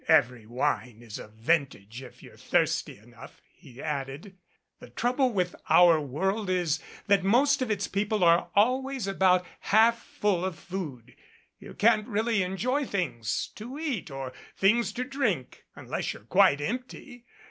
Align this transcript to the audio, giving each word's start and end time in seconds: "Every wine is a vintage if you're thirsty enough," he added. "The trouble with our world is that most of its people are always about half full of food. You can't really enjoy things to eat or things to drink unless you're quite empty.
"Every 0.07 0.47
wine 0.47 1.03
is 1.03 1.19
a 1.19 1.27
vintage 1.27 2.01
if 2.01 2.23
you're 2.23 2.35
thirsty 2.35 2.97
enough," 2.97 3.39
he 3.53 3.79
added. 3.83 4.35
"The 4.79 4.89
trouble 4.89 5.31
with 5.31 5.55
our 5.69 6.01
world 6.01 6.49
is 6.49 6.79
that 7.05 7.23
most 7.23 7.61
of 7.61 7.69
its 7.69 7.87
people 7.87 8.23
are 8.23 8.49
always 8.55 9.05
about 9.05 9.45
half 9.59 10.01
full 10.01 10.43
of 10.43 10.57
food. 10.57 11.15
You 11.59 11.75
can't 11.75 12.07
really 12.07 12.41
enjoy 12.41 12.83
things 12.83 13.51
to 13.53 13.77
eat 13.77 14.09
or 14.09 14.33
things 14.57 14.91
to 14.93 15.03
drink 15.03 15.65
unless 15.75 16.13
you're 16.13 16.23
quite 16.23 16.61
empty. 16.61 17.27